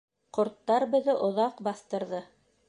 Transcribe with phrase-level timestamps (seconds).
[0.37, 2.25] Ҡорттар беҙҙе оҙаҡ баҫтырҙы.